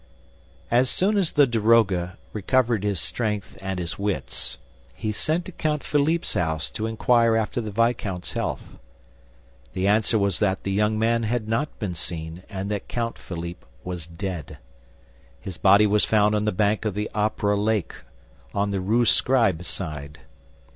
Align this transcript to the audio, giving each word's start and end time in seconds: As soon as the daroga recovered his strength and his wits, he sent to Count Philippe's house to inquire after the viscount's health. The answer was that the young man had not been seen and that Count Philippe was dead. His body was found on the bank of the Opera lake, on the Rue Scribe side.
As 0.71 0.89
soon 0.89 1.15
as 1.15 1.33
the 1.33 1.45
daroga 1.45 2.17
recovered 2.33 2.83
his 2.83 2.99
strength 2.99 3.55
and 3.61 3.77
his 3.77 3.99
wits, 3.99 4.57
he 4.95 5.11
sent 5.11 5.45
to 5.45 5.51
Count 5.51 5.83
Philippe's 5.83 6.33
house 6.33 6.71
to 6.71 6.87
inquire 6.87 7.35
after 7.37 7.61
the 7.61 7.69
viscount's 7.69 8.33
health. 8.33 8.79
The 9.73 9.85
answer 9.85 10.17
was 10.17 10.39
that 10.39 10.63
the 10.63 10.71
young 10.71 10.97
man 10.97 11.21
had 11.21 11.47
not 11.47 11.77
been 11.77 11.93
seen 11.93 12.41
and 12.49 12.71
that 12.71 12.87
Count 12.87 13.19
Philippe 13.19 13.63
was 13.83 14.07
dead. 14.07 14.57
His 15.39 15.59
body 15.59 15.85
was 15.85 16.03
found 16.03 16.33
on 16.33 16.45
the 16.45 16.51
bank 16.51 16.83
of 16.83 16.95
the 16.95 17.07
Opera 17.13 17.55
lake, 17.55 17.93
on 18.55 18.71
the 18.71 18.81
Rue 18.81 19.05
Scribe 19.05 19.63
side. 19.65 20.21